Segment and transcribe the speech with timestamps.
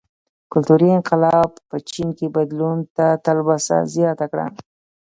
[0.51, 4.45] کلتوري انقلاب په چین کې بدلون ته تلوسه زیاته کړه.